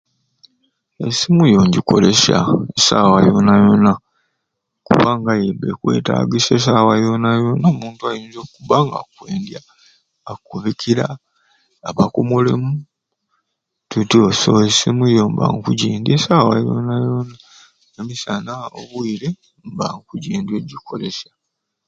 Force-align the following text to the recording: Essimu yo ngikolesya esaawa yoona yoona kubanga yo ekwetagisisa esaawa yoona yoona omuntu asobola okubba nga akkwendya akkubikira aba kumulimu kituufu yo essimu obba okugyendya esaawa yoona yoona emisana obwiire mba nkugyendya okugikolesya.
Essimu 1.07 1.43
yo 1.53 1.61
ngikolesya 1.67 2.37
esaawa 2.77 3.17
yoona 3.27 3.53
yoona 3.63 3.91
kubanga 4.87 5.31
yo 5.41 5.47
ekwetagisisa 5.71 6.51
esaawa 6.57 6.93
yoona 7.03 7.29
yoona 7.39 7.65
omuntu 7.73 8.01
asobola 8.11 8.41
okubba 8.47 8.77
nga 8.85 8.97
akkwendya 9.01 9.61
akkubikira 10.31 11.05
aba 11.89 12.05
kumulimu 12.13 12.69
kituufu 13.89 14.47
yo 14.55 14.61
essimu 14.69 15.03
obba 15.25 15.45
okugyendya 15.57 16.11
esaawa 16.17 16.53
yoona 16.63 16.93
yoona 17.03 17.35
emisana 17.99 18.53
obwiire 18.79 19.29
mba 19.69 19.85
nkugyendya 19.97 20.53
okugikolesya. 20.57 21.31